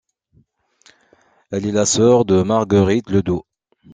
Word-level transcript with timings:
Elle 1.51 1.67
est 1.67 1.71
la 1.71 1.85
sœur 1.85 2.25
de 2.25 2.41
Marguerite 2.41 3.11
Ledoux. 3.11 3.43